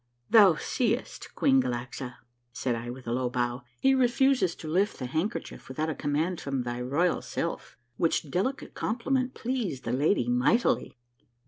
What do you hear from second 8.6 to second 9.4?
compliment